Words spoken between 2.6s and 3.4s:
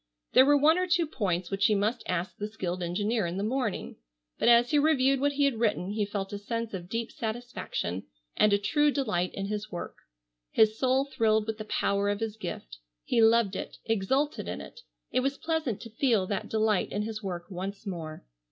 engineer in